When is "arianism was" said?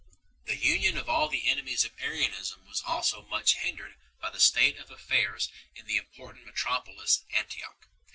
1.99-2.81